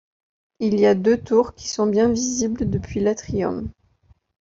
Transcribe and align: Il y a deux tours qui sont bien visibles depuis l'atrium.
Il 0.59 0.79
y 0.79 0.87
a 0.87 0.95
deux 0.95 1.15
tours 1.21 1.53
qui 1.53 1.67
sont 1.69 1.85
bien 1.85 2.09
visibles 2.11 2.67
depuis 2.67 3.01
l'atrium. 3.01 3.69